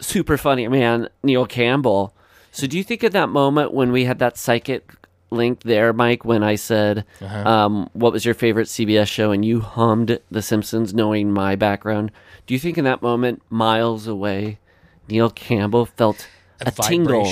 super 0.00 0.36
funny 0.36 0.68
man 0.68 1.08
neil 1.22 1.46
campbell 1.46 2.14
so 2.50 2.66
do 2.66 2.76
you 2.76 2.84
think 2.84 3.02
at 3.04 3.12
that 3.12 3.28
moment 3.28 3.72
when 3.72 3.92
we 3.92 4.04
had 4.04 4.18
that 4.20 4.36
psychic 4.36 4.92
link 5.32 5.62
there 5.62 5.92
mike 5.92 6.24
when 6.24 6.42
i 6.42 6.54
said 6.54 7.04
Uh-huh. 7.20 7.48
um 7.48 7.90
what 7.94 8.12
was 8.12 8.24
your 8.24 8.34
favorite 8.34 8.68
cbs 8.68 9.08
show 9.08 9.30
and 9.32 9.44
you 9.44 9.60
hummed 9.60 10.18
the 10.30 10.42
simpsons 10.42 10.92
knowing 10.94 11.32
my 11.32 11.56
background 11.56 12.10
do 12.46 12.54
you 12.54 12.60
think 12.60 12.76
in 12.78 12.84
that 12.84 13.02
moment 13.02 13.42
miles 13.50 14.06
away 14.06 14.58
neil 15.08 15.30
campbell 15.30 15.86
felt 15.86 16.28
a, 16.60 16.68
a 16.68 16.70
tingle 16.70 17.26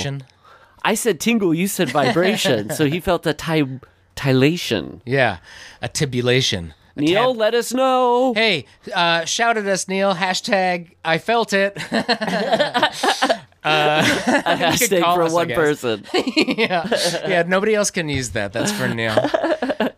i 0.83 0.93
said 0.95 1.19
tingle 1.19 1.53
you 1.53 1.67
said 1.67 1.89
vibration 1.89 2.69
so 2.69 2.85
he 2.85 2.99
felt 2.99 3.25
a 3.25 3.33
ty- 3.33 3.79
tylation 4.15 4.99
Yeah, 5.05 5.37
a 5.81 5.87
tibulation. 5.87 6.73
Neil, 6.95 7.31
tab- 7.31 7.37
let 7.39 7.53
us 7.55 7.73
know. 7.73 8.33
Hey, 8.35 8.65
uh, 8.93 9.23
shout 9.23 9.55
at 9.57 9.65
us, 9.65 9.87
Neil. 9.87 10.13
Hashtag 10.13 10.91
I 11.05 11.17
felt 11.19 11.53
it. 11.53 11.77
a 13.65 14.01
hashtag 14.03 15.01
call 15.01 15.15
for 15.15 15.23
us, 15.23 15.31
one 15.33 15.49
person. 15.49 16.03
yeah, 16.13 16.87
yeah. 17.27 17.43
Nobody 17.47 17.75
else 17.75 17.91
can 17.91 18.09
use 18.09 18.29
that. 18.31 18.53
That's 18.53 18.71
for 18.71 18.87
Neil. 18.87 19.15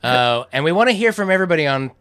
Uh, 0.03 0.43
and 0.51 0.63
we 0.65 0.71
want 0.71 0.89
to 0.89 0.93
hear 0.95 1.13
from 1.13 1.29
everybody 1.29 1.65
on 1.65 1.91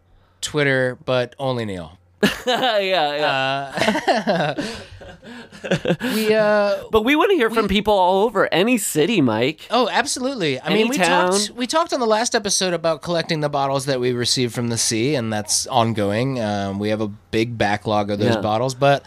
Twitter, 0.41 0.97
but 1.05 1.35
only 1.39 1.63
Neil. 1.65 1.97
yeah, 2.45 2.79
yeah. 2.79 4.55
we 6.15 6.33
uh 6.33 6.83
But 6.91 7.03
we 7.05 7.15
want 7.15 7.31
to 7.31 7.35
hear 7.35 7.49
from 7.49 7.67
people 7.67 7.93
all 7.93 8.23
over 8.25 8.51
any 8.53 8.77
city, 8.77 9.21
Mike. 9.21 9.61
Oh, 9.71 9.87
absolutely. 9.89 10.59
I 10.59 10.69
mean, 10.73 10.87
we 10.89 10.97
Anytown. 10.97 11.29
talked 11.47 11.49
we 11.57 11.67
talked 11.67 11.93
on 11.93 11.99
the 11.99 12.05
last 12.05 12.35
episode 12.35 12.73
about 12.73 13.01
collecting 13.01 13.39
the 13.41 13.49
bottles 13.49 13.85
that 13.85 13.99
we 13.99 14.11
received 14.11 14.53
from 14.53 14.67
the 14.69 14.77
sea, 14.77 15.15
and 15.15 15.31
that's 15.31 15.67
ongoing. 15.67 16.41
Um, 16.41 16.79
we 16.79 16.89
have 16.89 17.01
a 17.01 17.07
big 17.07 17.57
backlog 17.57 18.09
of 18.11 18.19
those 18.19 18.35
Yeah. 18.35 18.41
bottles, 18.41 18.73
but 18.75 19.03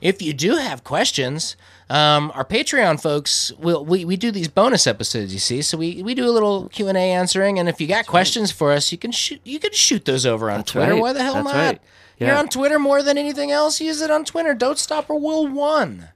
if 0.00 0.22
you 0.22 0.32
do 0.32 0.56
have 0.56 0.84
questions, 0.84 1.56
um, 1.88 2.32
our 2.34 2.44
Patreon 2.44 3.00
folks 3.00 3.52
will 3.58 3.84
we, 3.84 4.04
we 4.04 4.16
do 4.16 4.30
these 4.30 4.48
bonus 4.48 4.86
episodes. 4.86 5.32
You 5.32 5.38
see, 5.38 5.62
so 5.62 5.78
we, 5.78 6.02
we 6.02 6.14
do 6.14 6.28
a 6.28 6.32
little 6.32 6.68
Q 6.68 6.88
and 6.88 6.98
A 6.98 7.00
answering, 7.00 7.58
and 7.58 7.68
if 7.68 7.80
you 7.80 7.86
got 7.86 8.06
questions 8.06 8.50
for 8.50 8.72
us, 8.72 8.90
you 8.90 8.98
can 8.98 9.12
shoot 9.12 9.40
you 9.44 9.58
can 9.58 9.72
shoot 9.72 10.04
those 10.04 10.26
over 10.26 10.50
on 10.50 10.64
Twitter. 10.64 10.92
right. 10.92 11.00
Why 11.00 11.12
the 11.12 11.22
hell 11.22 11.34
That's 11.34 11.44
not? 11.46 11.54
right. 11.54 11.80
You're 12.18 12.34
on 12.34 12.48
Twitter 12.48 12.78
more 12.78 13.02
than 13.02 13.18
anything 13.18 13.50
else. 13.50 13.80
Use 13.80 14.00
it 14.00 14.10
on 14.10 14.24
Twitter. 14.24 14.54
Don't 14.54 14.78
stop 14.78 15.10
or 15.10 15.20
will 15.20 15.46
one. 15.46 16.08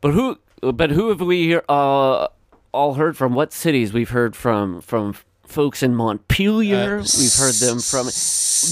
But 0.00 0.12
who? 0.12 0.38
But 0.60 0.90
who 0.90 1.08
have 1.10 1.20
we 1.20 1.54
uh, 1.56 2.28
all 2.72 2.94
heard 2.94 3.16
from? 3.16 3.34
What 3.34 3.52
cities 3.52 3.92
we've 3.92 4.10
heard 4.10 4.34
from? 4.34 4.80
From 4.80 5.14
folks 5.46 5.82
in 5.82 5.94
Montpelier. 5.94 6.98
we've 6.98 7.34
heard 7.34 7.54
them 7.54 7.78
from 7.80 8.06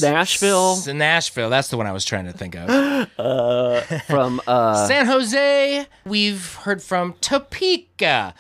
Nashville. 0.01 0.83
Nashville. 0.87 1.51
That's 1.51 1.69
the 1.69 1.77
one 1.77 1.87
I 1.87 1.93
was 1.93 2.05
trying 2.05 2.25
to 2.27 2.33
think 2.33 2.55
of. 2.57 2.69
From 4.07 4.41
uh, 4.47 4.87
San 4.89 5.07
Jose. 5.07 5.87
We've 6.05 6.55
heard 6.55 6.83
from 6.83 7.15
Topeka, 7.21 8.35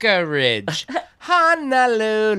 Anchorage, 0.00 0.86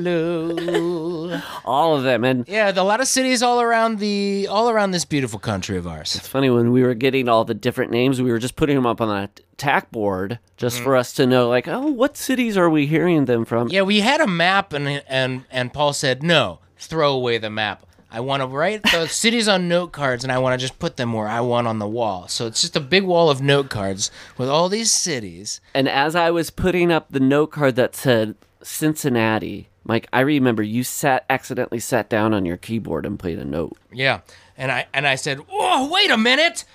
Honolulu. 0.08 1.40
all 1.66 1.96
of 1.96 2.04
them, 2.04 2.24
and 2.24 2.48
Yeah, 2.48 2.72
a 2.76 2.84
lot 2.84 3.02
of 3.02 3.08
cities 3.08 3.42
all 3.42 3.62
around 3.62 4.00
the 4.00 4.48
all 4.50 4.70
around 4.70 4.92
this 4.92 5.06
beautiful 5.06 5.40
country 5.40 5.78
of 5.78 5.88
ours. 5.88 6.16
It's 6.16 6.28
funny 6.28 6.50
when 6.50 6.72
we 6.72 6.84
were 6.84 6.94
getting 6.94 7.28
all 7.28 7.44
the 7.46 7.54
different 7.56 7.92
names, 7.92 8.22
we 8.22 8.32
were 8.32 8.40
just 8.40 8.56
putting 8.56 8.76
them 8.76 8.86
up 8.86 9.02
on 9.02 9.10
a 9.10 9.30
tack 9.58 9.90
board 9.92 10.40
just 10.56 10.80
for 10.82 10.96
us 10.96 11.14
to 11.14 11.26
know, 11.26 11.50
like, 11.50 11.68
oh, 11.68 11.88
what 11.88 12.16
cities 12.18 12.58
are 12.58 12.70
we 12.70 12.86
hearing 12.88 13.26
them 13.26 13.44
from? 13.46 13.68
Yeah, 13.70 13.82
we 13.82 14.02
had 14.02 14.22
a 14.22 14.28
map, 14.28 14.74
and 14.74 15.04
and 15.08 15.46
and 15.52 15.74
Paul 15.74 15.94
said, 15.94 16.22
"No, 16.24 16.60
throw 16.78 17.14
away 17.14 17.38
the 17.40 17.50
map. 17.50 17.86
I 18.10 18.22
want 18.22 18.42
to 18.42 18.48
write 18.48 18.84
the 18.84 19.08
cities 19.10 19.48
on 19.48 19.68
note 19.68 19.92
cards, 19.92 20.24
and 20.24 20.32
I 20.32 20.38
want 20.40 20.60
to 20.60 20.64
just 20.64 20.80
put 20.80 20.98
them 20.98 21.14
where 21.14 21.28
I 21.28 21.42
want 21.42 21.68
on 21.68 21.80
the 21.80 21.88
wall. 21.88 22.28
So 22.28 22.48
it's 22.48 22.62
just 22.62 22.76
a 22.76 22.82
big 22.82 23.04
wall 23.04 23.30
of 23.30 23.42
note 23.42 23.70
cards 23.70 24.12
with 24.38 24.50
all 24.50 24.70
these 24.70 24.92
cities. 24.92 25.60
And 25.74 25.90
as 25.90 26.16
I 26.16 26.32
was 26.32 26.50
putting 26.50 26.92
up 26.92 27.08
the 27.10 27.20
note 27.20 27.48
card 27.52 27.76
that 27.76 27.96
said 27.96 28.36
Cincinnati, 28.64 29.68
Mike, 29.84 30.08
I 30.12 30.22
remember 30.22 30.64
you 30.64 30.84
sat 30.84 31.26
accidentally 31.30 31.80
sat 31.80 32.10
down 32.10 32.34
on 32.34 32.46
your 32.46 32.58
keyboard 32.58 33.06
and 33.06 33.20
played 33.20 33.40
a 33.40 33.46
note. 33.46 33.78
Yeah, 33.92 34.22
and 34.58 34.72
I 34.72 34.88
and 34.94 35.08
I 35.08 35.16
said, 35.16 35.40
"Oh, 35.52 35.90
wait 35.92 36.12
a 36.12 36.18
minute." 36.18 36.66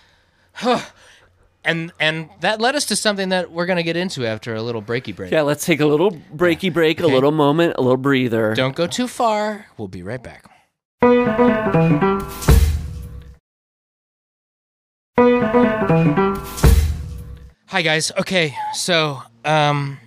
And 1.65 1.93
and 2.01 2.29
that 2.41 2.61
led 2.61 2.75
us 2.75 2.87
to 2.87 2.97
something 2.97 3.29
that 3.29 3.53
we're 3.53 3.67
gonna 3.67 3.85
get 3.85 3.97
into 3.97 4.27
after 4.27 4.53
a 4.53 4.63
little 4.63 4.83
breaky 4.83 5.15
break. 5.15 5.31
Yeah, 5.31 5.43
let's 5.43 5.65
take 5.65 5.79
a 5.79 5.87
little 5.87 6.11
breaky 6.11 6.73
break, 6.73 6.99
a 6.99 7.07
little 7.07 7.31
moment, 7.31 7.75
a 7.79 7.83
little 7.83 7.97
breather. 7.97 8.53
Don't 8.55 8.75
go 8.75 8.89
too 8.89 9.07
far. 9.07 9.67
We'll 9.79 9.87
be 9.87 10.03
right 10.03 10.21
back. 10.21 10.52
Hi 17.69 17.81
guys. 17.83 18.13
Okay, 18.19 18.55
so 18.75 19.21
um 19.45 19.99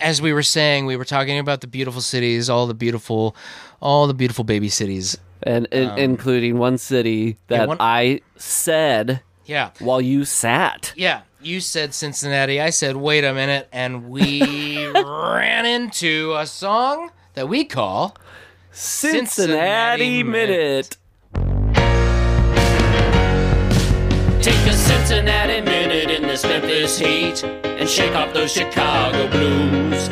as 0.00 0.20
we 0.22 0.32
were 0.32 0.42
saying, 0.42 0.86
we 0.86 0.96
were 0.96 1.04
talking 1.04 1.38
about 1.38 1.60
the 1.60 1.66
beautiful 1.66 2.00
cities, 2.00 2.48
all 2.50 2.66
the 2.66 2.74
beautiful 2.74 3.36
all 3.80 4.06
the 4.06 4.14
beautiful 4.14 4.42
baby 4.44 4.68
cities. 4.68 5.16
And, 5.42 5.68
and 5.72 5.98
including 5.98 6.58
one 6.58 6.78
city 6.78 7.38
that 7.48 7.68
one- 7.68 7.76
I 7.80 8.20
said 8.36 9.22
Yeah. 9.46 9.70
while 9.78 10.00
you 10.00 10.24
sat. 10.24 10.92
Yeah, 10.96 11.22
you 11.40 11.60
said 11.60 11.94
Cincinnati. 11.94 12.60
I 12.60 12.70
said, 12.70 12.96
wait 12.96 13.24
a 13.24 13.32
minute. 13.32 13.68
And 13.72 14.10
we 14.10 14.86
ran 14.94 15.64
into 15.64 16.34
a 16.36 16.46
song 16.46 17.10
that 17.34 17.48
we 17.48 17.64
call 17.64 18.16
Cincinnati, 18.72 19.26
Cincinnati 19.26 20.22
Minute. 20.22 20.96
Take 24.40 24.66
a 24.66 24.72
Cincinnati 24.72 25.60
minute 25.60 26.10
in 26.10 26.22
this 26.22 26.44
Memphis 26.44 26.96
heat 26.96 27.42
and 27.42 27.88
shake 27.88 28.14
off 28.14 28.32
those 28.32 28.52
Chicago 28.52 29.28
blues. 29.28 30.08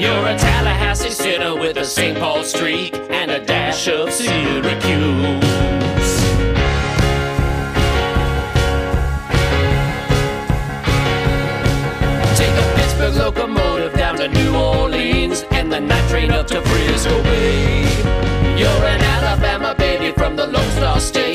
You're 0.00 0.24
a 0.24 0.38
Tallahassee 0.38 1.10
sinner 1.10 1.56
with 1.56 1.78
a 1.78 1.84
St. 1.84 2.16
Paul 2.16 2.44
streak 2.44 2.94
and 3.10 3.32
a 3.32 3.44
dash 3.44 3.88
of 3.88 4.12
Syracuse. 4.12 4.70
Take 12.38 12.54
a 12.54 12.74
Pittsburgh 12.76 13.16
locomotive 13.16 13.94
down 13.94 14.16
to 14.18 14.28
New 14.28 14.54
Orleans 14.54 15.44
the 15.80 15.86
night 15.86 16.08
train 16.08 16.30
up 16.30 16.46
to 16.46 16.62
Frisco 16.62 17.22
Bay. 17.22 17.82
You're 18.58 18.84
an 18.84 19.00
Alabama 19.02 19.74
baby 19.76 20.10
from 20.12 20.34
the 20.36 20.46
Lone 20.46 20.70
Star 20.70 21.00
State. 21.00 21.25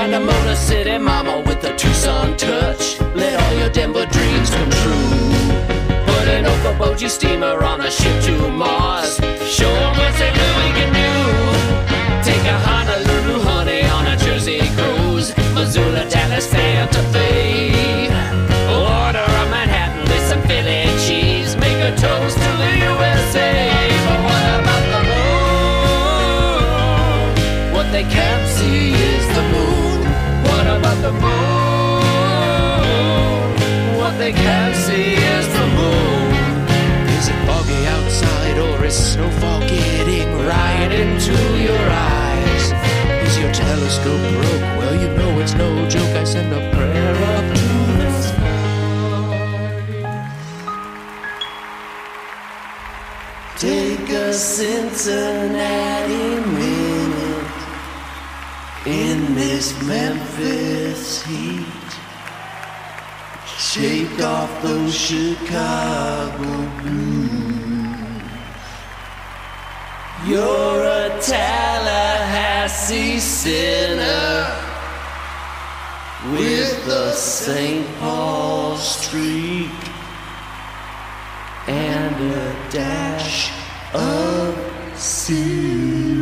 Find 0.00 0.14
a 0.14 0.18
Motor 0.20 0.56
City 0.56 0.96
mama 0.96 1.40
with 1.40 1.62
a 1.62 1.76
Tucson 1.76 2.34
touch. 2.38 2.98
Let 3.14 3.38
all 3.38 3.54
your 3.58 3.68
Denver 3.68 4.06
dreams 4.06 4.48
come 4.48 4.70
true. 4.80 5.10
Put 6.06 6.26
an 6.26 6.46
Okoboji 6.46 7.10
steamer 7.10 7.62
on 7.62 7.82
a 7.82 7.90
ship 7.90 8.22
to 8.22 8.48
Mars. 8.48 9.20
Show 9.56 9.68
'em 9.68 9.94
what 9.98 10.14
St. 10.14 10.34
Louis 10.40 10.72
can 10.78 10.90
do. 11.02 11.12
Take 12.24 12.46
a 12.54 12.56
Honolulu 12.66 13.42
honey 13.48 13.82
on 13.96 14.06
a 14.06 14.16
Jersey 14.16 14.62
cruise. 14.74 15.34
Missoula, 15.54 16.06
Dallas, 16.08 16.46
Santa 16.48 17.02
Fe. 17.12 18.08
Order 18.72 19.26
a 19.42 19.44
Manhattan 19.54 20.04
with 20.10 20.24
some 20.30 20.42
Philly 20.48 20.82
cheese. 21.04 21.56
Make 21.56 21.80
a 21.90 21.92
toast 22.04 22.36
to 22.44 22.50
the 22.62 22.70
USA. 22.88 23.52
But 24.06 24.20
what 24.28 24.44
about 24.60 24.84
the 24.94 25.00
moon? 25.10 26.40
What 27.74 27.86
they 27.92 28.04
can't 28.04 28.46
see 28.56 28.94
is 28.94 29.19
the 31.10 31.18
moon? 31.18 32.80
What 33.98 34.14
they 34.18 34.32
can't 34.32 34.76
see 34.76 35.14
is 35.14 35.46
the 35.48 35.66
moon. 35.78 36.30
Is 37.18 37.28
it 37.28 37.38
foggy 37.46 37.86
outside 37.86 38.58
or 38.58 38.84
is 38.84 38.94
snowfall 39.12 39.60
getting 39.60 40.28
right 40.46 40.92
into 40.92 41.36
your 41.68 41.84
eyes? 42.14 42.72
Is 43.26 43.38
your 43.38 43.52
telescope 43.52 44.24
broke? 44.38 44.66
Well, 44.78 44.94
you 45.02 45.08
know 45.18 45.40
it's 45.40 45.54
no 45.54 45.88
joke. 45.88 46.14
I 46.16 46.24
send 46.24 46.52
a 46.52 46.60
prayer 46.76 47.16
up 47.34 47.46
to 47.60 47.68
the 48.00 48.10
sky. 48.22 48.60
Take 53.56 54.08
a 54.10 54.32
Cincinnati 54.32 56.26
in 58.90 59.34
this 59.36 59.80
Memphis 59.84 61.24
heat. 61.24 61.64
Shake 63.56 64.20
off 64.20 64.62
those 64.62 64.94
Chicago 64.94 66.68
blues. 66.82 68.22
You're 70.26 70.82
a 70.82 71.20
Tallahassee 71.20 73.20
sinner 73.20 74.56
with 76.32 76.84
the 76.84 77.12
St. 77.12 77.86
Paul 78.00 78.76
streak 78.76 79.70
and 81.68 82.32
a 82.32 82.70
dash 82.70 83.52
of 83.94 84.58
Syracuse. 84.96 86.19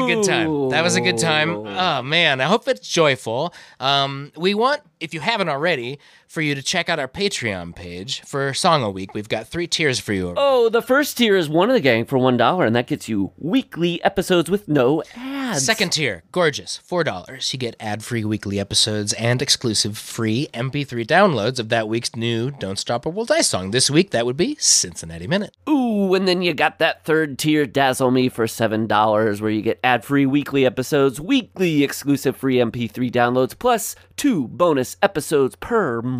A 0.00 0.06
good 0.06 0.24
time. 0.24 0.70
That 0.70 0.82
was 0.82 0.96
a 0.96 1.00
good 1.00 1.18
time. 1.18 1.50
Oh 1.66 2.02
man, 2.02 2.40
I 2.40 2.44
hope 2.44 2.66
it's 2.68 2.86
joyful. 2.88 3.54
Um, 3.78 4.32
we 4.36 4.54
want, 4.54 4.80
if 5.00 5.14
you 5.14 5.20
haven't 5.20 5.48
already, 5.48 5.98
for 6.30 6.42
you 6.42 6.54
to 6.54 6.62
check 6.62 6.88
out 6.88 7.00
our 7.00 7.08
Patreon 7.08 7.74
page 7.74 8.20
for 8.20 8.54
Song 8.54 8.84
a 8.84 8.90
Week. 8.90 9.12
We've 9.14 9.28
got 9.28 9.48
three 9.48 9.66
tiers 9.66 9.98
for 9.98 10.12
you. 10.12 10.32
Oh, 10.36 10.68
the 10.68 10.80
first 10.80 11.18
tier 11.18 11.36
is 11.36 11.48
one 11.48 11.68
of 11.68 11.74
the 11.74 11.80
gang 11.80 12.04
for 12.04 12.18
one 12.18 12.36
dollar, 12.36 12.64
and 12.64 12.76
that 12.76 12.86
gets 12.86 13.08
you 13.08 13.32
weekly 13.36 14.00
episodes 14.04 14.48
with 14.48 14.68
no 14.68 15.02
ads. 15.16 15.64
Second 15.64 15.90
tier, 15.90 16.22
gorgeous, 16.30 16.76
four 16.76 17.02
dollars. 17.02 17.52
You 17.52 17.58
get 17.58 17.74
ad-free 17.80 18.24
weekly 18.24 18.60
episodes 18.60 19.12
and 19.14 19.42
exclusive 19.42 19.98
free 19.98 20.46
MP3 20.54 21.04
downloads 21.04 21.58
of 21.58 21.68
that 21.70 21.88
week's 21.88 22.14
new 22.14 22.52
"Don't 22.52 22.78
Stop 22.78 23.06
or 23.06 23.10
We'll 23.10 23.24
Die" 23.24 23.40
song. 23.40 23.72
This 23.72 23.90
week, 23.90 24.10
that 24.12 24.24
would 24.24 24.36
be 24.36 24.54
Cincinnati 24.60 25.26
Minute. 25.26 25.56
Ooh, 25.68 26.14
and 26.14 26.28
then 26.28 26.42
you 26.42 26.54
got 26.54 26.78
that 26.78 27.04
third 27.04 27.40
tier, 27.40 27.66
Dazzle 27.66 28.12
Me, 28.12 28.28
for 28.28 28.46
seven 28.46 28.86
dollars, 28.86 29.42
where 29.42 29.50
you 29.50 29.62
get 29.62 29.80
ad-free 29.82 30.26
weekly 30.26 30.64
episodes, 30.64 31.20
weekly 31.20 31.82
exclusive 31.82 32.36
free 32.36 32.58
MP3 32.58 33.10
downloads, 33.10 33.58
plus 33.58 33.96
two 34.14 34.46
bonus 34.46 34.96
episodes 35.02 35.56
per 35.56 36.00
month. 36.00 36.19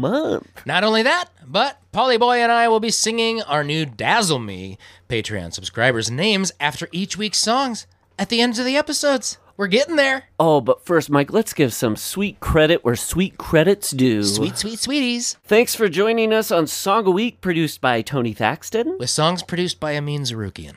Not 0.67 0.85
only 0.85 1.03
that, 1.03 1.27
but 1.47 1.79
Polly 1.93 2.17
Boy 2.17 2.39
and 2.39 2.53
I 2.53 2.69
will 2.69 2.81
be 2.81 2.91
singing 2.91 3.43
our 3.43 3.65
new 3.65 3.85
Dazzle 3.85 4.39
Me 4.39 4.79
Patreon 5.09 5.53
subscribers' 5.53 6.11
names 6.11 6.53
after 6.61 6.89
each 6.93 7.17
week's 7.17 7.39
songs 7.39 7.87
at 8.19 8.29
the 8.29 8.41
end 8.41 8.59
of 8.59 8.65
the 8.65 8.77
episodes. 8.77 9.39
We're 9.57 9.67
getting 9.67 9.97
there. 9.97 10.25
Oh, 10.39 10.63
but 10.63 10.87
first, 10.87 11.11
Mike, 11.11 11.33
let's 11.33 11.53
give 11.53 11.75
some 11.75 11.95
sweet 11.95 12.41
credit 12.41 12.83
where 12.83 12.97
sweet 12.97 13.37
credits 13.37 13.91
due. 13.91 14.23
Sweet, 14.25 14.57
sweet, 14.57 14.79
sweeties. 14.79 15.37
Thanks 15.45 15.75
for 15.75 15.89
joining 15.89 16.33
us 16.33 16.51
on 16.51 16.67
Song 16.67 17.07
a 17.07 17.11
Week, 17.11 17.43
produced 17.43 17.81
by 17.81 18.01
Tony 18.01 18.33
Thaxton. 18.33 18.97
With 18.99 19.11
songs 19.11 19.43
produced 19.43 19.79
by 19.79 19.97
Amin 19.97 20.23
Zarukian. 20.23 20.77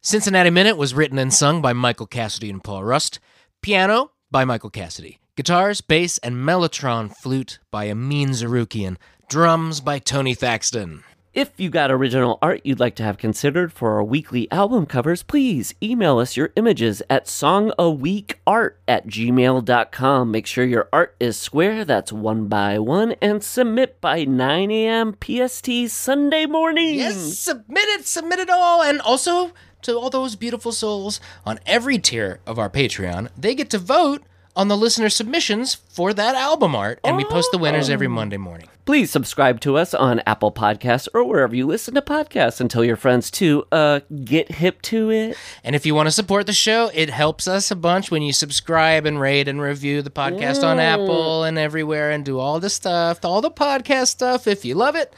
Cincinnati 0.00 0.50
Minute 0.50 0.76
was 0.76 0.94
written 0.94 1.18
and 1.18 1.34
sung 1.34 1.60
by 1.60 1.72
Michael 1.72 2.06
Cassidy 2.06 2.50
and 2.50 2.62
Paul 2.62 2.84
Rust. 2.84 3.18
Piano 3.62 4.12
by 4.30 4.44
Michael 4.44 4.70
Cassidy. 4.70 5.19
Guitars, 5.40 5.80
bass, 5.80 6.18
and 6.18 6.36
mellotron 6.36 7.10
flute 7.16 7.60
by 7.70 7.88
Amin 7.88 8.32
Zarukian. 8.32 8.98
Drums 9.30 9.80
by 9.80 9.98
Tony 9.98 10.34
Thaxton. 10.34 11.02
If 11.32 11.58
you 11.58 11.70
got 11.70 11.90
original 11.90 12.38
art 12.42 12.60
you'd 12.62 12.78
like 12.78 12.94
to 12.96 13.02
have 13.04 13.16
considered 13.16 13.72
for 13.72 13.92
our 13.92 14.04
weekly 14.04 14.52
album 14.52 14.84
covers, 14.84 15.22
please 15.22 15.74
email 15.82 16.18
us 16.18 16.36
your 16.36 16.50
images 16.56 17.02
at 17.08 17.24
songaweekart 17.24 18.72
at 18.86 19.06
gmail.com. 19.06 20.30
Make 20.30 20.46
sure 20.46 20.64
your 20.66 20.90
art 20.92 21.16
is 21.18 21.38
square, 21.38 21.86
that's 21.86 22.12
one 22.12 22.48
by 22.48 22.78
one, 22.78 23.12
and 23.22 23.42
submit 23.42 23.98
by 24.02 24.24
9 24.24 24.70
a.m. 24.70 25.16
PST 25.24 25.88
Sunday 25.88 26.44
morning. 26.44 26.96
Yes, 26.96 27.38
submit 27.38 27.88
it, 27.88 28.06
submit 28.06 28.40
it 28.40 28.50
all. 28.50 28.82
And 28.82 29.00
also 29.00 29.52
to 29.80 29.98
all 29.98 30.10
those 30.10 30.36
beautiful 30.36 30.72
souls 30.72 31.18
on 31.46 31.60
every 31.64 31.98
tier 31.98 32.40
of 32.46 32.58
our 32.58 32.68
Patreon, 32.68 33.30
they 33.38 33.54
get 33.54 33.70
to 33.70 33.78
vote 33.78 34.22
on 34.60 34.68
the 34.68 34.76
listener 34.76 35.08
submissions 35.08 35.74
for 35.74 36.12
that 36.12 36.34
album 36.34 36.76
art, 36.76 37.00
and 37.02 37.16
we 37.16 37.24
post 37.24 37.48
the 37.50 37.56
winners 37.56 37.88
every 37.88 38.08
Monday 38.08 38.36
morning. 38.36 38.68
Please 38.84 39.10
subscribe 39.10 39.58
to 39.58 39.78
us 39.78 39.94
on 39.94 40.20
Apple 40.26 40.52
Podcasts 40.52 41.08
or 41.14 41.24
wherever 41.24 41.56
you 41.56 41.66
listen 41.66 41.94
to 41.94 42.02
podcasts 42.02 42.60
and 42.60 42.70
tell 42.70 42.84
your 42.84 42.96
friends 42.96 43.30
to 43.30 43.64
uh, 43.72 44.00
get 44.22 44.50
hip 44.56 44.82
to 44.82 45.10
it. 45.10 45.38
And 45.64 45.74
if 45.74 45.86
you 45.86 45.94
want 45.94 46.08
to 46.08 46.10
support 46.10 46.44
the 46.44 46.52
show, 46.52 46.90
it 46.92 47.08
helps 47.08 47.48
us 47.48 47.70
a 47.70 47.76
bunch 47.76 48.10
when 48.10 48.20
you 48.20 48.34
subscribe 48.34 49.06
and 49.06 49.18
rate 49.18 49.48
and 49.48 49.62
review 49.62 50.02
the 50.02 50.10
podcast 50.10 50.62
on 50.62 50.78
Apple 50.78 51.42
and 51.44 51.56
everywhere 51.56 52.10
and 52.10 52.22
do 52.22 52.38
all 52.38 52.60
the 52.60 52.68
stuff, 52.68 53.24
all 53.24 53.40
the 53.40 53.50
podcast 53.50 54.08
stuff. 54.08 54.46
If 54.46 54.66
you 54.66 54.74
love 54.74 54.94
it, 54.94 55.14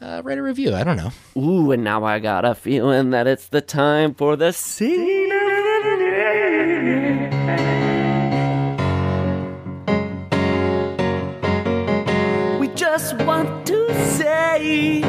uh, 0.00 0.22
write 0.24 0.38
a 0.38 0.42
review. 0.42 0.74
I 0.74 0.84
don't 0.84 0.96
know. 0.96 1.12
Ooh, 1.36 1.70
and 1.70 1.84
now 1.84 2.02
I 2.04 2.18
got 2.18 2.46
a 2.46 2.54
feeling 2.54 3.10
that 3.10 3.26
it's 3.26 3.48
the 3.48 3.60
time 3.60 4.14
for 4.14 4.36
the 4.36 4.54
scene 4.54 5.45
just 12.76 13.14
want 13.22 13.66
to 13.66 13.88
say 14.18 15.00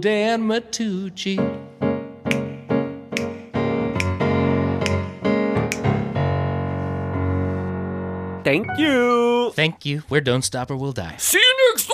Dan 0.00 0.42
Matucci. 0.48 1.36
Thank 8.42 8.66
you. 8.78 9.52
Thank 9.54 9.84
you. 9.84 10.02
We're 10.08 10.22
Don't 10.22 10.42
Stop 10.42 10.70
or 10.70 10.76
We'll 10.76 10.92
Die. 10.92 11.16
See 11.18 11.38
you 11.38 11.72
next 11.72 11.88
week. 11.88 11.89